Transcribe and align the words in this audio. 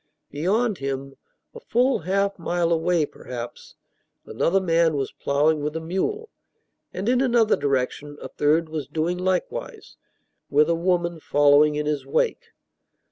Beyond 0.31 0.79
him 0.79 1.13
a 1.53 1.59
full 1.59 1.99
half 1.99 2.39
mile 2.39 2.71
away, 2.71 3.05
perhaps 3.05 3.75
another 4.25 4.59
man 4.59 4.95
was 4.95 5.11
ploughing 5.11 5.61
with 5.61 5.75
a 5.75 5.79
mule; 5.79 6.31
and 6.91 7.07
in 7.07 7.21
another 7.21 7.55
direction 7.55 8.17
a 8.19 8.27
third 8.29 8.67
was 8.67 8.87
doing 8.87 9.19
likewise, 9.19 9.97
with 10.49 10.71
a 10.71 10.75
woman 10.75 11.19
following 11.19 11.75
in 11.75 11.85
his 11.85 12.03
wake. 12.03 12.47